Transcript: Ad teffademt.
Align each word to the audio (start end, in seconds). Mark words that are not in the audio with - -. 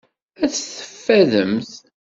Ad 0.43 0.51
teffademt. 0.51 1.71